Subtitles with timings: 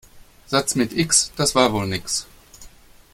[0.47, 2.25] Satz mit X, das war wohl nix.